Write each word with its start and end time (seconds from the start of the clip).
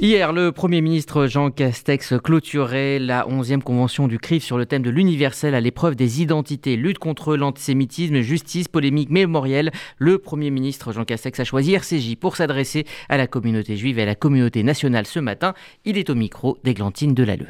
Hier, 0.00 0.32
le 0.32 0.52
Premier 0.52 0.80
ministre 0.80 1.26
Jean 1.26 1.50
Castex 1.50 2.14
clôturait 2.22 3.00
la 3.00 3.26
11e 3.26 3.62
convention 3.62 4.06
du 4.06 4.20
CRIF 4.20 4.44
sur 4.44 4.56
le 4.56 4.64
thème 4.64 4.82
de 4.82 4.90
l'universel 4.90 5.56
à 5.56 5.60
l'épreuve 5.60 5.96
des 5.96 6.22
identités, 6.22 6.76
lutte 6.76 7.00
contre 7.00 7.34
l'antisémitisme, 7.34 8.20
justice, 8.20 8.68
polémique, 8.68 9.10
mémorielle. 9.10 9.72
Le 9.96 10.18
Premier 10.18 10.50
ministre 10.50 10.92
Jean 10.92 11.04
Castex 11.04 11.40
a 11.40 11.44
choisi 11.44 11.74
RCJ 11.74 12.14
pour 12.14 12.36
s'adresser 12.36 12.86
à 13.08 13.16
la 13.16 13.26
communauté 13.26 13.76
juive 13.76 13.98
et 13.98 14.02
à 14.02 14.06
la 14.06 14.14
communauté 14.14 14.62
nationale 14.62 15.04
ce 15.04 15.18
matin. 15.18 15.52
Il 15.84 15.98
est 15.98 16.10
au 16.10 16.14
micro 16.14 16.58
d'Églantine 16.62 17.12
Delalleux. 17.12 17.48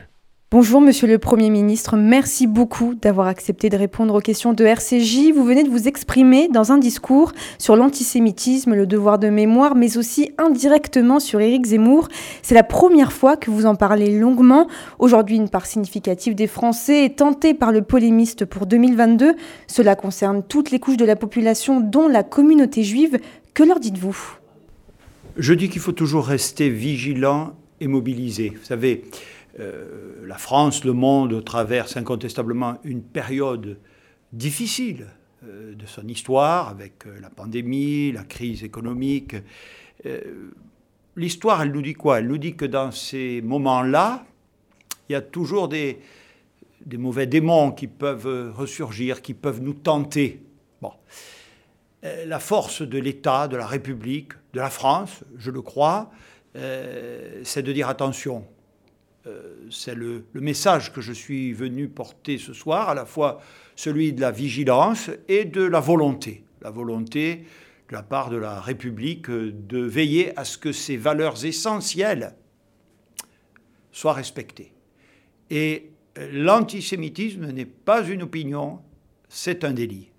Bonjour 0.51 0.80
Monsieur 0.80 1.07
le 1.07 1.19
Premier 1.19 1.51
ministre, 1.51 1.99
merci 1.99 2.46
beaucoup 2.46 2.95
d'avoir 2.95 3.27
accepté 3.27 3.69
de 3.69 3.77
répondre 3.77 4.15
aux 4.15 4.23
questions 4.23 4.55
de 4.55 4.65
RCJ. 4.65 5.30
Vous 5.35 5.45
venez 5.45 5.62
de 5.62 5.69
vous 5.69 5.89
exprimer 5.89 6.48
dans 6.48 6.73
un 6.73 6.79
discours 6.79 7.33
sur 7.59 7.77
l'antisémitisme, 7.77 8.75
le 8.75 8.87
devoir 8.87 9.19
de 9.19 9.29
mémoire, 9.29 9.75
mais 9.75 9.98
aussi 9.98 10.30
indirectement 10.39 11.21
sur 11.21 11.39
Éric 11.43 11.66
Zemmour. 11.66 12.09
C'est 12.41 12.55
la 12.55 12.62
première 12.62 13.12
fois 13.12 13.37
que 13.37 13.51
vous 13.51 13.66
en 13.66 13.75
parlez 13.75 14.19
longuement. 14.19 14.69
Aujourd'hui, 14.98 15.37
une 15.37 15.51
part 15.51 15.66
significative 15.66 16.34
des 16.34 16.47
Français 16.47 17.05
est 17.05 17.19
tentée 17.19 17.52
par 17.52 17.71
le 17.71 17.83
polémiste 17.83 18.46
pour 18.46 18.65
2022. 18.65 19.35
Cela 19.66 19.96
concerne 19.96 20.43
toutes 20.43 20.71
les 20.71 20.80
couches 20.80 20.96
de 20.96 21.05
la 21.05 21.16
population, 21.16 21.79
dont 21.79 22.09
la 22.09 22.23
communauté 22.23 22.85
juive. 22.85 23.19
Que 23.52 23.65
leur 23.65 23.80
dites-vous? 23.80 24.16
Je 25.37 25.52
dis 25.52 25.69
qu'il 25.69 25.83
faut 25.83 25.93
toujours 25.93 26.24
rester 26.24 26.71
vigilant 26.71 27.52
et 27.80 27.87
mobilisé. 27.87 28.55
Vous 28.59 28.65
savez, 28.65 29.05
euh, 29.59 30.27
la 30.27 30.39
France, 30.39 30.85
le 30.85 30.93
monde 30.93 31.45
traverse 31.45 31.97
incontestablement 31.97 32.79
une 32.85 33.03
période 33.03 33.79
difficile 34.33 35.09
euh, 35.45 35.75
de 35.75 35.87
son 35.87 36.07
histoire, 36.07 36.69
avec 36.69 37.07
euh, 37.07 37.19
la 37.21 37.30
pandémie, 37.30 38.13
la 38.13 38.25
crise 38.25 38.63
économique. 38.63 39.37
L'histoire, 41.16 41.63
elle 41.63 41.73
nous 41.73 41.83
dit 41.83 41.95
quoi? 41.95 42.21
Elle 42.21 42.29
nous 42.29 42.39
dit 42.39 42.55
que 42.55 42.65
dans 42.65 42.93
ces 42.93 43.43
moments-là, 43.43 44.25
il 45.09 45.15
y 45.15 45.16
a 45.16 45.21
toujours 45.21 45.69
des, 45.69 45.99
mauvais 46.97 47.27
démons 47.27 47.73
qui 47.73 47.88
peuvent 47.88 48.54
ressurgir, 48.57 49.21
qui 49.21 49.35
peuvent 49.35 49.60
nous 49.60 49.75
tenter. 49.75 50.43
La 52.27 52.38
force 52.38 52.82
de 52.82 52.97
l'État, 52.97 53.49
de 53.49 53.57
la 53.57 53.66
République, 53.66 54.35
de 54.52 54.60
la 54.60 54.71
France, 54.71 55.25
je 55.37 55.51
le 55.51 55.63
crois, 55.63 56.13
c'est 56.54 57.63
de 57.63 57.73
dire 57.73 57.88
attention, 57.88 58.45
c'est 59.71 59.95
le, 59.95 60.24
message 60.34 60.93
que 60.93 61.01
je 61.01 61.12
suis 61.12 61.52
venu 61.52 61.88
porter 61.88 62.38
ce 62.38 62.52
soir, 62.52 62.88
à 62.88 62.95
la 62.95 63.07
fois 63.07 63.40
celui 63.76 64.12
de 64.12 64.20
la 64.20 64.31
vigilance 64.31 65.10
et 65.28 65.44
de 65.44 65.62
la 65.62 65.81
volonté. 65.81 66.44
La 66.62 66.70
volonté 66.70 67.44
de 67.88 67.94
la 67.94 68.03
part 68.03 68.31
de 68.31 68.37
la 68.37 68.60
République 68.60 69.31
de 69.31 69.78
veiller 69.78 70.37
à 70.38 70.44
ce 70.44 70.59
que 70.59 70.72
ces 70.72 70.97
valeurs 70.97 71.44
essentielles 71.44 72.34
soient 73.93 74.12
respectées. 74.12 74.72
Et 75.50 75.91
l'antisémitisme 76.32 77.50
n'est 77.50 77.65
pas 77.65 78.06
une 78.06 78.22
opinion, 78.22 78.81
c'est 79.28 79.65
un 79.65 79.72
délit. 79.72 80.10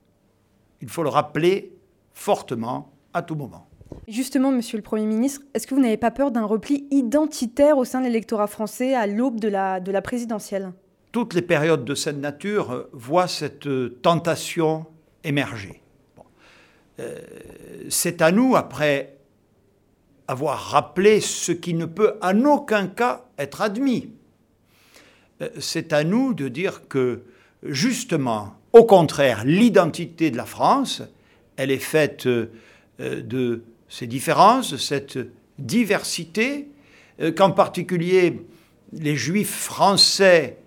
Il 0.82 0.90
faut 0.90 1.04
le 1.04 1.10
rappeler 1.10 1.74
fortement 2.14 2.94
à 3.14 3.22
tout 3.22 3.36
moment. 3.36 3.69
Justement, 4.10 4.52
Monsieur 4.52 4.78
le 4.78 4.82
Premier 4.82 5.06
ministre, 5.06 5.42
est-ce 5.54 5.68
que 5.68 5.76
vous 5.76 5.82
n'avez 5.82 5.98
pas 5.98 6.10
peur 6.10 6.32
d'un 6.32 6.44
repli 6.44 6.88
identitaire 6.90 7.78
au 7.78 7.86
sein 7.86 8.00
de 8.00 8.06
l'électorat 8.06 8.48
français 8.48 8.96
à 8.96 9.06
l'aube 9.06 9.40
de 9.40 9.48
la, 9.48 9.80
de 9.80 9.92
la 9.92 10.02
présidentielle? 10.02 10.72
Toutes 11.12 11.36
les 11.36 11.44
périodes 11.44 11.86
de 11.86 11.94
cette 11.94 12.18
nature 12.18 12.72
euh, 12.72 12.90
voient 12.92 13.28
cette 13.28 13.68
euh, 13.68 14.00
tentation 14.02 14.88
émerger. 15.24 15.84
Euh, 17.00 17.20
c'est 17.90 18.24
à 18.24 18.32
nous, 18.32 18.56
après 18.56 19.16
avoir 20.28 20.58
rappelé 20.58 21.22
ce 21.22 21.52
qui 21.52 21.76
ne 21.76 21.86
peut 21.86 22.16
en 22.24 22.46
aucun 22.46 22.88
cas 22.88 23.26
être 23.38 23.62
admis, 23.62 24.12
c'est 25.60 25.94
à 25.94 26.04
nous 26.04 26.34
de 26.34 26.48
dire 26.48 26.88
que, 26.88 27.22
justement, 27.64 28.56
au 28.74 28.86
contraire, 28.86 29.44
l'identité 29.46 30.32
de 30.32 30.38
la 30.38 30.46
France, 30.46 31.02
elle 31.58 31.72
est 31.72 31.78
faite 31.78 32.28
de 32.28 33.64
ces 33.90 34.08
différences, 34.08 34.78
cette 34.78 35.18
diversité, 35.58 36.70
euh, 37.22 37.32
qu'en 37.32 37.52
particulier 37.52 38.46
les 38.94 39.16
juifs 39.16 39.54
français 39.54 40.58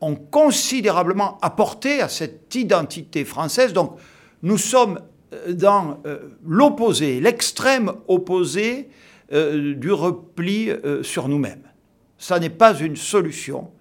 ont 0.00 0.14
considérablement 0.14 1.38
apporté 1.42 2.00
à 2.00 2.08
cette 2.08 2.54
identité 2.54 3.24
française. 3.24 3.72
Donc 3.72 3.98
nous 4.42 4.58
sommes 4.58 5.00
euh, 5.32 5.52
dans 5.52 6.00
euh, 6.06 6.18
l'opposé, 6.46 7.20
l'extrême 7.20 7.92
opposé 8.06 8.88
du 9.28 9.90
repli 9.90 10.70
sur 11.02 11.26
nous-mêmes. 11.26 11.68
Ça 12.16 12.38
n'est 12.38 12.48
pas 12.48 12.78
une 12.78 12.94
solution. 12.94 13.72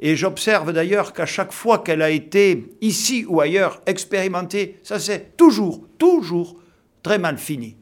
Et 0.00 0.16
j'observe 0.16 0.74
d'ailleurs 0.74 1.14
qu'à 1.14 1.24
chaque 1.24 1.50
fois 1.50 1.78
qu'elle 1.78 2.02
a 2.02 2.10
été, 2.10 2.76
ici 2.82 3.24
ou 3.26 3.40
ailleurs, 3.40 3.80
expérimentée, 3.86 4.78
ça 4.82 4.98
s'est 4.98 5.32
toujours, 5.38 5.80
toujours 5.96 6.60
très 7.02 7.18
mal 7.18 7.38
fini. 7.38 7.78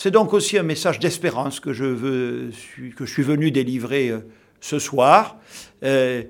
C'est 0.00 0.12
donc 0.12 0.32
aussi 0.32 0.56
un 0.56 0.62
message 0.62 1.00
d'espérance 1.00 1.58
que, 1.58 1.72
je 1.72 2.50
que 2.92 3.04
je 3.04 3.12
suis 3.12 3.24
venu 3.24 3.50
délivrer 3.50 4.10
euh, 4.10 4.20
ce 4.60 4.78
soir. 4.78 5.38
Euh, 5.82 6.22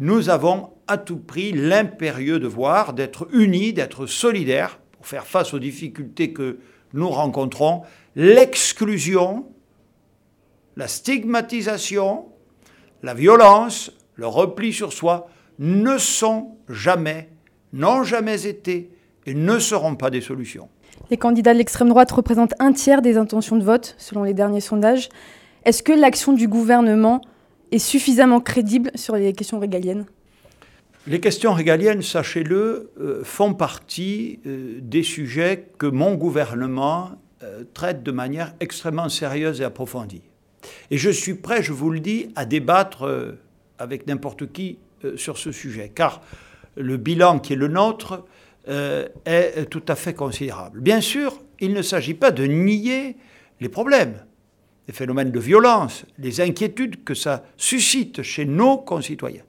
nous 0.00 0.30
avons 0.30 0.70
à 0.86 0.96
tout 0.96 1.18
prix 1.18 1.52
l'impérieux 1.52 2.38
devoir 2.38 2.94
d'être 2.94 3.28
unis, 3.34 3.74
d'être 3.74 4.06
solidaires 4.06 4.80
pour 4.92 5.06
faire 5.06 5.26
face 5.26 5.52
aux 5.52 5.58
difficultés 5.58 6.32
que 6.32 6.60
nous 6.94 7.10
rencontrons. 7.10 7.82
L'exclusion, 8.16 9.52
la 10.78 10.88
stigmatisation, 10.88 12.24
la 13.02 13.12
violence, 13.12 13.92
le 14.14 14.28
repli 14.28 14.72
sur 14.72 14.94
soi 14.94 15.28
ne 15.58 15.98
sont 15.98 16.56
jamais, 16.70 17.28
n'ont 17.74 18.02
jamais 18.02 18.46
été 18.46 18.88
et 19.26 19.34
ne 19.34 19.58
seront 19.58 19.94
pas 19.94 20.08
des 20.08 20.22
solutions. 20.22 20.70
Les 21.10 21.16
candidats 21.16 21.52
de 21.52 21.58
l'extrême 21.58 21.88
droite 21.88 22.10
représentent 22.10 22.54
un 22.58 22.72
tiers 22.72 23.02
des 23.02 23.16
intentions 23.16 23.56
de 23.56 23.64
vote, 23.64 23.94
selon 23.98 24.22
les 24.24 24.34
derniers 24.34 24.60
sondages. 24.60 25.08
Est-ce 25.64 25.82
que 25.82 25.92
l'action 25.92 26.32
du 26.32 26.48
gouvernement 26.48 27.20
est 27.72 27.78
suffisamment 27.78 28.40
crédible 28.40 28.90
sur 28.94 29.16
les 29.16 29.32
questions 29.32 29.58
régaliennes? 29.58 30.06
Les 31.06 31.20
questions 31.20 31.52
régaliennes, 31.52 32.00
sachez-le, 32.00 32.90
euh, 32.98 33.22
font 33.24 33.52
partie 33.52 34.40
euh, 34.46 34.78
des 34.80 35.02
sujets 35.02 35.68
que 35.76 35.86
mon 35.86 36.14
gouvernement 36.14 37.10
euh, 37.42 37.64
traite 37.74 38.02
de 38.02 38.10
manière 38.10 38.54
extrêmement 38.60 39.10
sérieuse 39.10 39.60
et 39.60 39.64
approfondie. 39.64 40.22
Et 40.90 40.96
je 40.96 41.10
suis 41.10 41.34
prêt, 41.34 41.62
je 41.62 41.74
vous 41.74 41.90
le 41.90 42.00
dis, 42.00 42.28
à 42.36 42.46
débattre 42.46 43.06
avec 43.78 44.06
n'importe 44.06 44.50
qui 44.50 44.78
sur 45.16 45.36
ce 45.36 45.52
sujet, 45.52 45.92
car 45.94 46.22
le 46.74 46.96
bilan 46.96 47.38
qui 47.38 47.52
est 47.52 47.56
le 47.56 47.68
nôtre 47.68 48.24
euh, 48.68 49.08
est 49.26 49.68
tout 49.68 49.82
à 49.88 49.94
fait 49.94 50.14
considérable. 50.14 50.80
Bien 50.80 51.02
sûr, 51.02 51.38
il 51.60 51.74
ne 51.74 51.82
s'agit 51.82 52.14
pas 52.14 52.30
de 52.30 52.44
nier 52.44 53.16
les 53.60 53.68
problèmes, 53.68 54.24
les 54.88 54.94
phénomènes 54.94 55.30
de 55.30 55.38
violence, 55.38 56.06
les 56.18 56.40
inquiétudes 56.40 57.04
que 57.04 57.14
ça 57.14 57.44
suscite 57.58 58.22
chez 58.22 58.46
nos 58.46 58.78
concitoyens. 58.78 59.42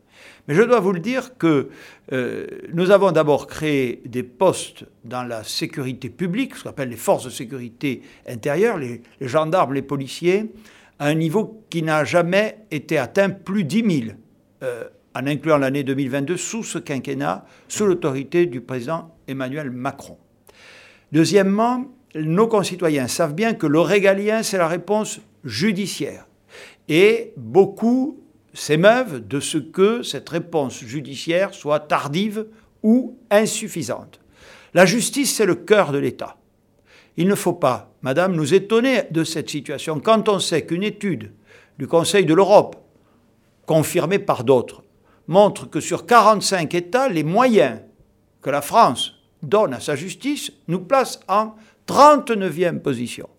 Mais 0.48 0.54
je 0.54 0.62
dois 0.62 0.82
vous 0.82 0.92
le 0.92 1.00
dire 1.00 1.38
que 1.38 1.70
euh, 2.12 2.46
nous 2.74 2.92
avons 2.92 3.12
d'abord 3.12 3.48
créé 3.48 4.02
des 4.06 4.24
postes 4.24 4.84
dans 5.06 5.24
la 5.24 5.44
sécurité 5.46 6.10
publique, 6.10 6.56
ce 6.56 6.64
qu'on 6.64 6.70
appelle 6.72 6.90
les 6.90 6.98
forces 6.98 7.24
de 7.24 7.30
sécurité 7.30 8.02
intérieure, 8.28 8.78
les, 8.78 9.02
gendarmes, 9.22 9.74
les 9.74 9.82
policiers, 9.82 10.52
à 11.00 11.08
un 11.08 11.16
niveau 11.16 11.64
qui 11.70 11.84
n'a 11.84 12.04
jamais 12.04 12.58
été 12.70 12.98
atteint, 12.98 13.30
plus 13.30 13.64
10 13.64 14.04
000 14.08 14.18
en 15.16 15.26
incluant 15.28 15.58
l'année 15.58 15.84
2022 15.84 16.36
sous 16.36 16.64
ce 16.64 16.78
quinquennat, 16.78 17.46
sous 17.68 17.86
l'autorité 17.86 18.46
du 18.46 18.62
président 18.62 19.16
Emmanuel 19.28 19.72
Macron. 19.72 20.18
Deuxièmement, 21.12 21.86
nos 22.16 22.48
concitoyens 22.48 23.08
savent 23.08 23.34
bien 23.34 23.54
que 23.54 23.66
le 23.66 23.80
régalien, 23.80 24.44
c'est 24.44 24.58
la 24.58 24.68
réponse 24.68 25.22
judiciaire. 25.46 26.28
Et 26.90 27.34
beaucoup 27.38 28.20
s'émeuvent 28.54 29.26
de 29.26 29.40
ce 29.40 29.58
que 29.58 30.04
cette 30.04 30.30
réponse 30.30 30.84
judiciaire 30.84 31.54
soit 31.54 31.80
tardive 31.80 32.46
ou 32.84 33.18
insuffisante. 33.32 34.20
La 34.74 34.86
justice, 34.86 35.34
c'est 35.34 35.46
le 35.46 35.56
cœur 35.56 35.92
de 35.92 35.98
l'État. 35.98 36.38
Il 37.18 37.28
ne 37.28 37.36
faut 37.36 37.54
pas, 37.54 37.94
Madame, 38.02 38.36
nous 38.36 38.54
étonner 38.54 39.04
de 39.12 39.24
cette 39.24 39.50
situation 39.50 40.00
quand 40.02 40.28
on 40.28 40.40
sait 40.40 40.66
qu'une 40.66 40.84
étude 40.84 41.32
du 41.80 41.88
Conseil 41.88 42.26
de 42.26 42.34
l'Europe, 42.34 42.76
confirmée 43.66 44.20
par 44.20 44.44
d'autres, 44.44 44.85
montre 45.28 45.70
que 45.70 45.80
sur 45.80 46.06
45 46.06 46.74
États, 46.76 47.10
les 47.10 47.24
moyens 47.24 47.80
que 48.42 48.50
la 48.50 48.62
France 48.62 49.14
donne 49.42 49.74
à 49.74 49.80
sa 49.80 49.96
justice 49.96 50.52
nous 50.68 50.80
place 50.80 51.20
en 51.28 51.56
39e 51.88 52.80
position. 52.80 53.30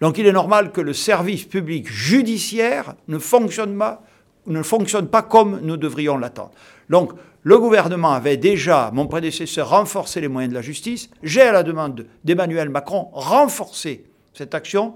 Donc 0.00 0.18
il 0.18 0.26
est 0.26 0.32
normal 0.32 0.72
que 0.72 0.80
le 0.80 0.92
service 0.92 1.44
public 1.44 1.88
judiciaire 1.90 2.94
ne 3.08 3.18
fonctionne 3.18 3.76
pas, 3.76 4.02
ne 4.46 4.62
fonctionne 4.62 5.08
pas 5.08 5.22
comme 5.22 5.60
nous 5.62 5.76
devrions 5.76 6.16
l'attendre. 6.16 6.52
Donc 6.88 7.12
le 7.42 7.58
gouvernement 7.58 8.12
avait 8.12 8.36
déjà, 8.36 8.90
mon 8.92 9.06
prédécesseur, 9.06 9.70
renforcé 9.70 10.20
les 10.20 10.28
moyens 10.28 10.50
de 10.50 10.56
la 10.56 10.62
justice. 10.62 11.10
J'ai, 11.22 11.42
à 11.42 11.52
la 11.52 11.62
demande 11.62 12.06
d'Emmanuel 12.24 12.68
Macron, 12.68 13.08
renforcé 13.12 14.04
cette 14.34 14.54
action. 14.54 14.94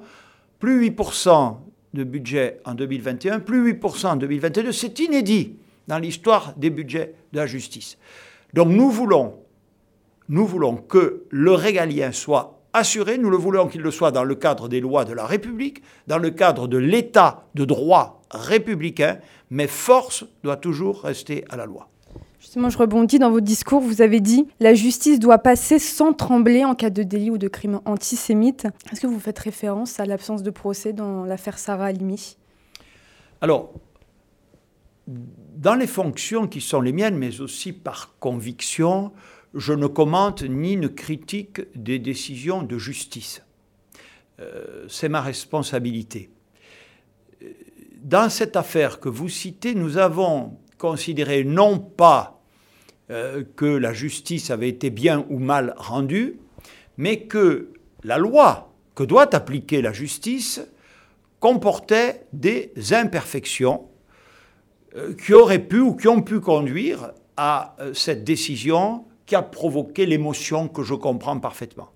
Plus 0.59 0.91
8% 0.91 1.57
de 1.95 2.05
budget 2.05 2.61
en 2.65 2.75
2021, 2.75 3.41
plus 3.41 3.73
8% 3.73 4.07
en 4.07 4.17
2022. 4.17 4.73
C'est 4.73 4.99
inédit 4.99 5.57
dans 5.89 5.99
l'histoire 5.99 6.55
des 6.57 6.71
budgets 6.71 7.15
de 7.33 7.39
la 7.39 7.47
justice. 7.47 7.99
Donc 8.53 8.69
nous 8.69 8.91
voulons, 8.91 9.35
nous 10.29 10.47
voulons 10.47 10.77
que 10.77 11.25
le 11.31 11.53
régalien 11.53 12.13
soit 12.13 12.61
assuré, 12.73 13.19
nous 13.19 13.31
le 13.31 13.37
voulons 13.37 13.69
qu'il 13.69 13.83
le 13.83 13.91
soit 13.91 14.11
dans 14.11 14.25
le 14.25 14.35
cadre 14.35 14.69
des 14.69 14.81
lois 14.81 15.05
de 15.05 15.13
la 15.13 15.27
République, 15.27 15.83
dans 16.07 16.19
le 16.19 16.31
cadre 16.31 16.67
de 16.67 16.77
l'état 16.77 17.45
de 17.55 17.65
droit 17.65 18.23
républicain, 18.31 19.19
mais 19.51 19.69
force 19.69 20.25
doit 20.43 20.57
toujours 20.57 21.03
rester 21.03 21.45
à 21.49 21.57
la 21.57 21.67
loi. 21.67 21.89
Justement, 22.41 22.69
je 22.69 22.77
rebondis 22.77 23.19
dans 23.19 23.31
votre 23.31 23.47
discours, 23.47 23.81
vous 23.81 24.03
avez 24.03 24.21
dit 24.21 24.47
la 24.61 24.75
justice 24.75 25.19
doit 25.19 25.39
passer 25.39 25.79
sans 25.79 26.13
trembler 26.13 26.65
en 26.65 26.75
cas 26.75 26.91
de 26.91 27.03
délit 27.03 27.31
ou 27.31 27.39
de 27.39 27.49
crime 27.49 27.81
antisémite. 27.87 28.67
Est-ce 28.93 29.01
que 29.01 29.07
vous 29.07 29.19
faites 29.19 29.39
référence 29.39 29.99
à 29.99 30.05
l'absence 30.05 30.43
de 30.43 30.51
procès 30.51 30.93
dans 30.93 31.25
l'affaire 31.25 31.59
Sarah 31.59 31.87
Halimi? 31.87 32.37
Alors, 33.41 33.73
dans 35.65 35.75
les 35.77 35.87
fonctions 35.87 36.47
qui 36.47 36.61
sont 36.61 36.83
les 36.83 36.93
miennes, 36.93 37.17
mais 37.17 37.41
aussi 37.41 37.73
par 37.73 38.19
conviction, 38.21 39.13
je 39.55 39.73
ne 39.73 39.87
commente 39.87 40.43
ni 40.43 40.77
ne 40.77 40.89
critique 40.89 41.63
des 41.75 41.99
décisions 41.99 42.63
de 42.63 42.77
justice. 42.77 43.43
Euh, 44.41 44.85
c'est 44.91 45.09
ma 45.09 45.23
responsabilité. 45.23 46.29
Dans 48.03 48.29
cette 48.29 48.57
affaire 48.57 49.01
que 49.01 49.09
vous 49.09 49.31
citez, 49.31 49.75
nous 49.75 49.97
avons 49.97 50.59
considéré 50.77 51.45
non 51.45 51.79
pas 51.79 52.43
euh, 53.11 53.43
que 53.57 53.65
la 53.65 53.95
justice 53.95 54.51
avait 54.51 54.69
été 54.69 54.91
bien 54.91 55.25
ou 55.31 55.39
mal 55.39 55.73
rendue, 55.79 56.37
mais 56.99 57.21
que 57.23 57.73
la 58.03 58.19
loi 58.19 58.71
que 58.95 59.03
doit 59.03 59.35
appliquer 59.35 59.81
la 59.81 59.95
justice 59.95 60.61
comportait 61.41 62.27
des 62.35 62.71
imperfections 62.93 63.89
euh, 63.89 63.94
qui 65.25 65.35
auraient 65.35 65.59
pu 65.59 65.81
ou 65.81 65.95
qui 65.95 66.09
ont 66.09 66.23
pu 66.23 66.41
conduire 66.41 67.13
à 67.37 67.77
cette 67.95 68.25
décision 68.25 69.05
qui 69.27 69.35
a 69.35 69.43
provoqué 69.43 70.07
l'émotion 70.07 70.69
que 70.69 70.83
je 70.83 70.95
comprends 70.95 71.39
parfaitement. 71.39 71.91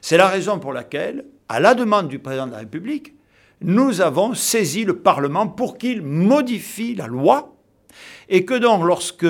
C'est 0.00 0.16
la 0.16 0.28
raison 0.28 0.58
pour 0.58 0.72
laquelle, 0.72 1.24
à 1.48 1.60
la 1.60 1.74
demande 1.74 2.08
du 2.08 2.18
président 2.18 2.46
de 2.46 2.52
la 2.52 2.58
République, 2.58 3.14
nous 3.60 4.00
avons 4.00 4.34
saisi 4.34 4.84
le 4.84 4.98
Parlement 4.98 5.48
pour 5.48 5.78
qu'il 5.78 6.02
modifie 6.02 6.94
la 6.94 7.06
loi 7.06 7.56
et 8.28 8.44
que 8.44 8.54
donc 8.54 8.84
lorsque 8.84 9.26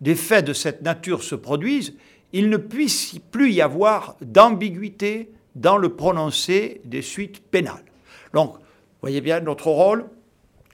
des 0.00 0.14
faits 0.14 0.44
de 0.44 0.52
cette 0.52 0.82
nature 0.82 1.22
se 1.22 1.34
produisent, 1.34 1.94
il 2.32 2.50
ne 2.50 2.56
puisse 2.56 3.18
plus 3.30 3.52
y 3.52 3.62
avoir 3.62 4.16
d'ambiguïté 4.20 5.30
dans 5.54 5.76
le 5.76 5.90
prononcé 5.90 6.80
des 6.84 7.02
suites 7.02 7.40
pénales. 7.40 7.84
Donc, 8.34 8.56
voyez 9.00 9.20
bien 9.20 9.40
notre 9.40 9.68
rôle, 9.68 10.04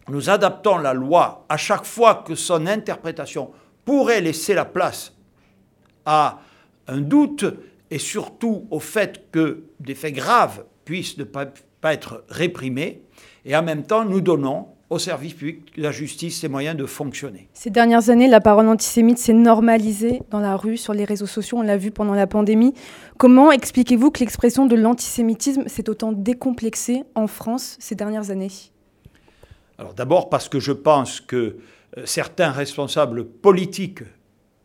nous 0.08 0.30
adaptons 0.30 0.78
la 0.78 0.92
loi 0.92 1.44
à 1.48 1.56
chaque 1.56 1.84
fois 1.84 2.24
que 2.26 2.34
son 2.34 2.66
interprétation 2.66 3.50
pourrait 3.84 4.20
laisser 4.20 4.54
la 4.54 4.64
place 4.64 5.12
à 6.04 6.40
un 6.86 7.00
doute 7.00 7.44
et 7.90 7.98
surtout 7.98 8.66
au 8.70 8.80
fait 8.80 9.30
que 9.30 9.64
des 9.80 9.94
faits 9.94 10.14
graves 10.14 10.64
puissent 10.84 11.18
ne 11.18 11.24
pas, 11.24 11.46
être 11.84 12.24
réprimés. 12.28 13.02
Et 13.44 13.54
en 13.56 13.62
même 13.62 13.82
temps, 13.82 14.04
nous 14.04 14.20
donnons 14.20 14.68
au 14.90 14.98
service 14.98 15.34
public 15.34 15.76
de 15.76 15.82
la 15.82 15.92
justice 15.92 16.42
les 16.42 16.48
moyens 16.48 16.76
de 16.76 16.86
fonctionner. 16.86 17.48
Ces 17.52 17.70
dernières 17.70 18.10
années, 18.10 18.28
la 18.28 18.40
parole 18.40 18.68
antisémite 18.68 19.18
s'est 19.18 19.32
normalisée 19.32 20.22
dans 20.30 20.40
la 20.40 20.56
rue, 20.56 20.76
sur 20.76 20.94
les 20.94 21.04
réseaux 21.04 21.26
sociaux, 21.26 21.58
on 21.58 21.62
l'a 21.62 21.76
vu 21.76 21.90
pendant 21.90 22.14
la 22.14 22.26
pandémie. 22.26 22.74
Comment 23.18 23.50
expliquez-vous 23.52 24.10
que 24.10 24.20
l'expression 24.20 24.66
de 24.66 24.76
l'antisémitisme 24.76 25.68
s'est 25.68 25.88
autant 25.90 26.12
décomplexée 26.12 27.04
en 27.14 27.26
France 27.26 27.76
ces 27.80 27.94
dernières 27.94 28.30
années? 28.30 28.50
Alors 29.78 29.94
d'abord 29.94 30.28
parce 30.28 30.48
que 30.48 30.60
je 30.60 30.72
pense 30.72 31.20
que 31.20 31.56
euh, 31.96 32.02
certains 32.04 32.50
responsables 32.50 33.24
politiques 33.24 34.02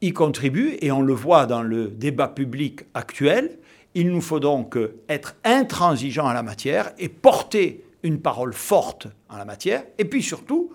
y 0.02 0.14
contribue 0.14 0.78
et 0.82 0.92
on 0.92 1.02
le 1.02 1.14
voit 1.14 1.46
dans 1.46 1.62
le 1.62 1.88
débat 1.88 2.28
public 2.28 2.82
actuel. 2.94 3.58
Il 3.96 4.12
nous 4.12 4.22
faut 4.22 4.40
donc 4.40 4.78
être 5.10 5.36
intransigeants 5.44 6.28
à 6.28 6.34
la 6.34 6.44
matière 6.44 6.92
et 6.98 7.10
porter 7.10 7.84
une 8.04 8.22
parole 8.22 8.54
forte 8.54 9.08
en 9.30 9.38
la 9.38 9.46
matière. 9.46 9.84
Et 9.98 10.06
puis 10.06 10.24
surtout, 10.24 10.72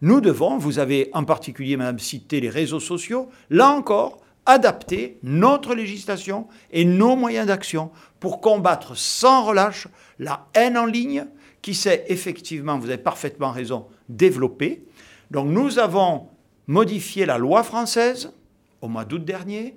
nous 0.00 0.20
devons, 0.20 0.58
vous 0.58 0.78
avez 0.78 1.10
en 1.12 1.24
particulier, 1.24 1.76
Madame, 1.76 1.98
cité 1.98 2.40
les 2.40 2.50
réseaux 2.50 2.80
sociaux, 2.80 3.30
là 3.50 3.70
encore, 3.70 4.20
adapter 4.46 5.18
notre 5.22 5.74
législation 5.74 6.46
et 6.70 6.84
nos 6.84 7.16
moyens 7.16 7.48
d'action 7.48 7.90
pour 8.20 8.40
combattre 8.40 8.96
sans 8.96 9.44
relâche 9.44 9.88
la 10.18 10.46
haine 10.54 10.78
en 10.78 10.86
ligne 10.86 11.26
qui 11.62 11.74
s'est 11.74 12.04
effectivement, 12.08 12.78
vous 12.78 12.88
avez 12.88 12.98
parfaitement 12.98 13.50
raison, 13.50 13.86
développée. 14.08 14.84
Donc 15.30 15.48
nous 15.48 15.78
avons 15.78 16.28
modifié 16.66 17.26
la 17.26 17.38
loi 17.38 17.62
française 17.62 18.32
au 18.80 18.88
mois 18.88 19.04
d'août 19.04 19.24
dernier. 19.24 19.76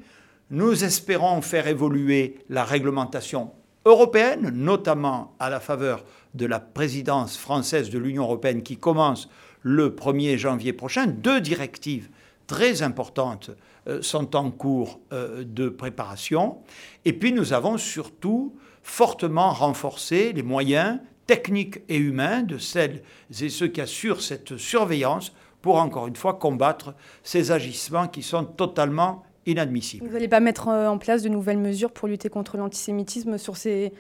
Nous 0.50 0.84
espérons 0.84 1.42
faire 1.42 1.68
évoluer 1.68 2.40
la 2.50 2.64
réglementation 2.64 3.52
européenne, 3.86 4.52
notamment 4.54 5.36
à 5.40 5.50
la 5.50 5.60
faveur 5.60 6.04
de 6.34 6.46
la 6.46 6.60
présidence 6.60 7.38
française 7.38 7.90
de 7.90 7.98
l'Union 7.98 8.24
européenne 8.24 8.62
qui 8.62 8.78
commence 8.78 9.30
le 9.62 9.90
1er 9.90 10.38
janvier 10.38 10.74
prochain. 10.74 11.08
Deux 11.08 11.42
directives 11.42 12.10
très 12.48 12.84
importantes 12.84 13.52
euh, 13.88 14.02
sont 14.02 14.36
en 14.36 14.52
cours 14.52 15.00
euh, 15.14 15.44
de 15.46 15.70
préparation. 15.70 16.58
Et 17.06 17.14
puis 17.14 17.32
nous 17.32 17.54
avons 17.54 17.78
surtout 17.78 18.56
fortement 18.84 19.52
renforcé 19.52 20.34
les 20.34 20.44
moyens 20.44 21.00
techniques 21.28 21.82
et 21.90 21.98
humains 21.98 22.44
de 22.44 22.58
celles 22.58 23.02
et 23.42 23.50
ceux 23.50 23.68
qui 23.68 23.82
assurent 23.82 24.22
cette 24.22 24.58
surveillance 24.58 25.34
pour 25.62 25.78
encore 25.78 26.08
une 26.08 26.16
fois 26.16 26.34
combattre 26.34 26.96
ces 27.24 27.52
agissements 27.52 28.08
qui 28.08 28.24
sont 28.24 28.44
totalement 28.46 29.24
inadmissibles. 29.46 30.06
Vous 30.06 30.14
n'allez 30.14 30.28
pas 30.28 30.40
mettre 30.40 30.68
euh, 30.68 30.88
en 30.88 30.98
place 30.98 31.24
de 31.24 31.30
nouvelles 31.30 31.58
mesures 31.58 31.92
pour 31.92 32.08
lutter 32.08 32.30
contre 32.30 32.58
l'antisémitisme 32.58 33.38
sur, 33.38 33.58
ces, 33.58 33.94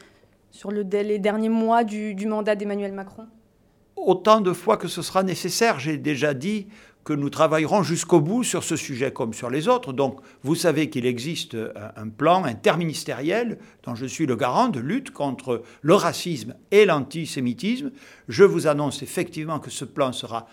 sur 0.51 0.71
le, 0.71 0.81
les 0.81 1.19
derniers 1.19 1.49
mois 1.49 1.83
du, 1.83 2.15
du 2.15 2.27
mandat 2.27 2.55
d'Emmanuel 2.55 2.93
Macron? 2.93 3.27
Autant 3.95 4.41
de 4.41 4.53
fois 4.53 4.77
que 4.77 4.87
ce 4.87 5.01
sera 5.01 5.21
nécessaire. 5.21 5.79
J'ai 5.79 5.97
déjà 5.97 6.33
dit 6.33 6.67
que 7.03 7.13
nous 7.13 7.29
travaillerons 7.29 7.83
jusqu'au 7.83 8.21
bout 8.21 8.43
sur 8.43 8.63
ce 8.63 8.75
sujet 8.75 9.11
comme 9.11 9.33
sur 9.33 9.49
les 9.49 9.67
autres. 9.67 9.93
Donc, 9.93 10.19
vous 10.43 10.55
savez 10.55 10.89
qu'il 10.89 11.05
existe 11.05 11.57
un 11.95 12.09
plan 12.09 12.43
interministériel 12.43 13.57
dont 13.83 13.95
je 13.95 14.05
suis 14.05 14.25
le 14.25 14.35
garant 14.35 14.69
de 14.69 14.79
lutte 14.79 15.11
contre 15.11 15.63
le 15.81 15.95
racisme 15.95 16.55
et 16.71 16.85
l'antisémitisme. 16.85 17.91
Je 18.27 18.43
vous 18.43 18.67
annonce 18.67 19.01
effectivement 19.01 19.59
que 19.59 19.71
ce 19.71 19.85
plan 19.85 20.11
sera 20.11 20.47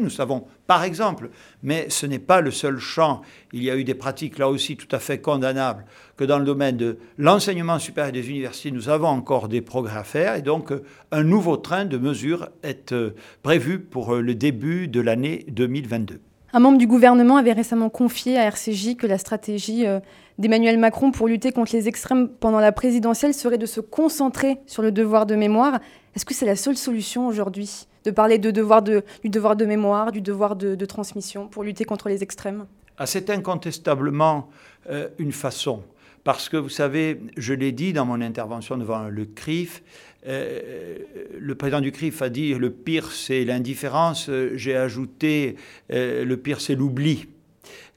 Nous 0.00 0.10
savons, 0.10 0.44
par 0.66 0.84
exemple, 0.84 1.30
mais 1.62 1.86
ce 1.88 2.04
n'est 2.04 2.18
pas 2.18 2.42
le 2.42 2.50
seul 2.50 2.78
champ, 2.78 3.22
il 3.52 3.62
y 3.62 3.70
a 3.70 3.76
eu 3.76 3.84
des 3.84 3.94
pratiques 3.94 4.38
là 4.38 4.50
aussi 4.50 4.76
tout 4.76 4.94
à 4.94 4.98
fait 4.98 5.18
condamnables, 5.18 5.86
que 6.16 6.24
dans 6.24 6.38
le 6.38 6.44
domaine 6.44 6.76
de 6.76 6.98
l'enseignement 7.16 7.78
supérieur 7.78 8.12
des 8.12 8.28
universités, 8.28 8.70
nous 8.70 8.90
avons 8.90 9.08
encore 9.08 9.48
des 9.48 9.62
progrès 9.62 9.98
à 9.98 10.04
faire. 10.04 10.36
Et 10.36 10.42
donc, 10.42 10.72
un 11.10 11.22
nouveau 11.22 11.56
train 11.56 11.86
de 11.86 11.96
mesures 11.96 12.48
est 12.62 12.92
euh, 12.92 13.14
prévu 13.42 13.78
pour 13.78 14.14
euh, 14.14 14.20
le 14.20 14.34
début 14.34 14.88
de 14.88 15.00
l'année 15.00 15.46
2022. 15.48 16.20
Un 16.52 16.60
membre 16.60 16.78
du 16.78 16.86
gouvernement 16.86 17.36
avait 17.36 17.52
récemment 17.52 17.88
confié 17.88 18.38
à 18.38 18.44
RCJ 18.44 18.96
que 18.96 19.06
la 19.06 19.18
stratégie 19.18 19.86
euh, 19.86 20.00
d'Emmanuel 20.38 20.78
Macron 20.78 21.10
pour 21.10 21.28
lutter 21.28 21.50
contre 21.50 21.74
les 21.74 21.88
extrêmes 21.88 22.28
pendant 22.28 22.60
la 22.60 22.72
présidentielle 22.72 23.34
serait 23.34 23.58
de 23.58 23.66
se 23.66 23.80
concentrer 23.80 24.58
sur 24.66 24.82
le 24.82 24.92
devoir 24.92 25.26
de 25.26 25.34
mémoire. 25.34 25.80
Est-ce 26.14 26.24
que 26.24 26.34
c'est 26.34 26.46
la 26.46 26.56
seule 26.56 26.76
solution 26.76 27.26
aujourd'hui? 27.26 27.86
De 28.04 28.10
parler 28.10 28.38
du 28.38 28.52
devoir 28.52 28.82
de 28.82 29.64
mémoire, 29.64 30.12
du 30.12 30.20
devoir 30.20 30.56
de, 30.56 30.84
transmission 30.84 31.48
pour 31.48 31.64
lutter 31.64 31.84
contre 31.84 32.08
les 32.08 32.22
extrêmes 32.22 32.66
ah, 32.98 33.06
C'est 33.06 33.30
incontestablement 33.30 34.50
euh, 34.90 35.08
une 35.18 35.32
façon. 35.32 35.82
Parce 36.22 36.48
que 36.48 36.56
vous 36.56 36.68
savez, 36.68 37.20
je 37.36 37.52
l'ai 37.54 37.72
dit 37.72 37.92
dans 37.92 38.06
mon 38.06 38.20
intervention 38.20 38.76
devant 38.76 39.08
le 39.08 39.24
CRIF, 39.24 39.82
euh, 40.26 40.98
le 41.38 41.54
président 41.54 41.80
du 41.80 41.92
CRIF 41.92 42.22
a 42.22 42.30
dit 42.30 42.54
le 42.54 42.70
pire 42.70 43.12
c'est 43.12 43.44
l'indifférence, 43.44 44.30
j'ai 44.54 44.74
ajouté 44.74 45.56
euh, 45.92 46.24
le 46.24 46.36
pire 46.38 46.60
c'est 46.60 46.74
l'oubli. 46.74 47.28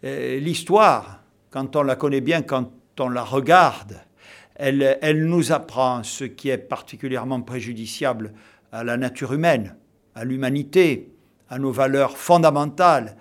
L'histoire, 0.04 1.24
quand 1.50 1.76
on 1.76 1.82
la 1.82 1.96
connaît 1.96 2.22
bien, 2.22 2.44
quand 2.44 2.72
on 3.00 3.10
la 3.10 3.24
regarde, 3.24 4.00
elle 4.56 5.26
nous 5.26 5.52
apprend 5.52 6.04
ce 6.04 6.24
qui 6.24 6.50
est 6.50 6.58
particulièrement 6.58 7.42
préjudiciable 7.42 8.32
à 8.72 8.84
la 8.84 8.96
nature 8.96 9.34
humaine, 9.34 9.76
à 10.18 10.26
l'humanité, 10.26 11.12
à 11.50 11.60
nos 11.60 11.72
valeurs 11.72 12.18
fondamentales, 12.18 13.16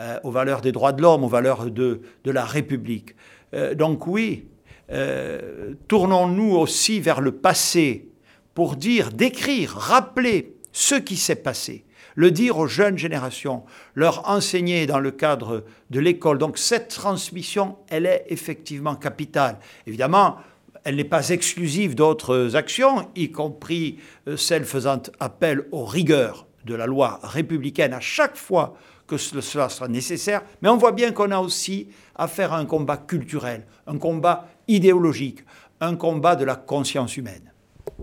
euh, 0.00 0.18
aux 0.24 0.32
valeurs 0.32 0.60
des 0.60 0.72
droits 0.72 0.92
de 0.92 1.00
l'homme, 1.00 1.22
aux 1.22 1.28
valeurs 1.28 1.70
de, 1.70 2.00
la 2.24 2.44
République. 2.44 3.14
Euh, 3.54 3.74
donc 3.74 4.06
oui, 4.06 4.48
euh, 4.90 5.74
tournons-nous 5.86 6.56
aussi 6.56 6.98
vers 7.00 7.20
le 7.20 7.32
passé 7.32 8.08
pour 8.54 8.74
dire, 8.74 9.12
décrire, 9.12 9.70
rappeler 9.76 10.56
ce 10.72 10.96
qui 10.96 11.16
s'est 11.16 11.36
passé, 11.36 11.84
le 12.16 12.32
dire 12.32 12.58
aux 12.58 12.66
jeunes 12.66 12.98
générations, 12.98 13.62
leur 13.94 14.28
enseigner 14.28 14.86
dans 14.86 14.98
le 14.98 15.12
cadre 15.12 15.64
de 15.90 16.00
l'école. 16.00 16.38
Donc 16.38 16.58
cette 16.58 16.88
transmission, 16.88 17.76
elle 17.88 18.06
est 18.06 18.24
effectivement 18.28 18.96
capitale. 18.96 19.58
Évidemment, 19.86 20.36
elle 20.84 20.96
n'est 20.96 21.04
pas 21.04 21.30
exclusive 21.30 21.94
d'autres 21.94 22.56
actions, 22.56 23.08
y 23.14 23.30
compris 23.30 23.98
euh, 24.28 24.36
celles 24.36 24.64
faisant 24.64 25.02
appel 25.18 25.66
aux 25.72 25.84
rigueurs 25.84 26.46
de 26.64 26.74
la 26.74 26.86
loi 26.86 27.20
républicaine 27.22 27.92
à 27.92 28.00
chaque 28.00 28.36
fois 28.36 28.76
que 29.06 29.16
cela 29.16 29.68
sera 29.68 29.88
nécessaire. 29.88 30.42
Mais 30.62 30.68
on 30.68 30.76
voit 30.76 30.92
bien 30.92 31.12
qu'on 31.12 31.30
a 31.30 31.38
aussi 31.40 31.88
à 32.14 32.28
faire 32.28 32.52
un 32.52 32.64
combat 32.64 32.96
culturel, 32.96 33.66
un 33.86 33.98
combat 33.98 34.48
idéologique, 34.68 35.40
un 35.80 35.96
combat 35.96 36.36
de 36.36 36.44
la 36.44 36.54
conscience 36.54 37.16
humaine. 37.16 37.52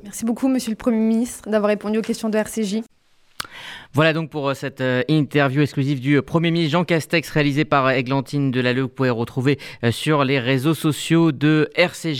Merci 0.04 0.26
beaucoup, 0.26 0.48
Monsieur 0.48 0.72
le 0.72 0.76
Premier 0.76 0.98
ministre, 0.98 1.50
d'avoir 1.50 1.70
répondu 1.70 2.00
aux 2.00 2.02
questions 2.02 2.30
de 2.30 2.38
RCJ. 2.38 2.82
Voilà 3.94 4.14
donc 4.14 4.30
pour 4.30 4.50
euh, 4.50 4.54
cette 4.54 4.82
euh, 4.82 5.04
interview 5.08 5.62
exclusive 5.62 6.02
du 6.02 6.22
Premier 6.22 6.52
ministre 6.52 6.74
Jean 6.74 6.84
Castex 6.84 7.30
réalisée 7.30 7.66
par 7.66 7.90
Églantine 7.90 8.52
Delalleux 8.52 8.84
que 8.84 8.90
vous 8.90 8.96
pouvez 8.96 9.10
retrouver 9.10 9.60
sur 9.92 10.24
les 10.24 10.40
réseaux 10.40 10.74
sociaux 10.74 11.32
de 11.32 11.70
RCJ. 11.76 12.16